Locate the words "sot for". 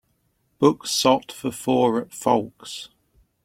0.87-1.51